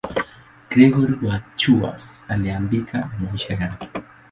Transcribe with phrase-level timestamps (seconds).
[0.69, 3.89] Gregori wa Tours aliandika maisha yake.